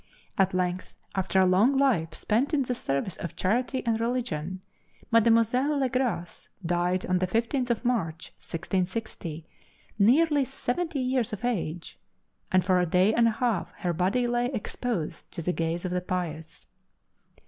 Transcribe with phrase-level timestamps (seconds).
[0.35, 4.61] At length, after a long life spent in the service of charity and religion,
[5.11, 9.45] Mademoiselle Le Gras died on the 15th of March, 1660,
[9.99, 11.99] nearly seventy years of age,
[12.51, 15.91] and for a day and a half her body lay exposed to the gaze of
[15.91, 16.65] the pious.